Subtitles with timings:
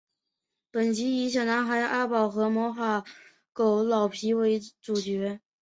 [0.71, 3.05] 本集以小男孩阿宝和魔法
[3.53, 5.39] 狗老皮为主角。